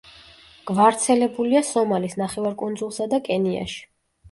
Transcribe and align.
გვარცელებულია 0.71 1.61
სომალის 1.69 2.17
ნახევარკუნძულსა 2.23 3.11
და 3.15 3.23
კენიაში. 3.31 3.81